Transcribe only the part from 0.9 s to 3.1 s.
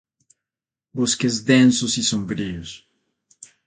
Bosques densos y sombríos.